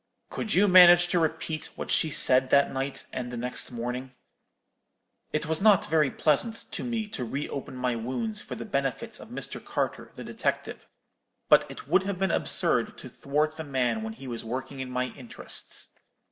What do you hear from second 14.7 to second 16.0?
in my interests.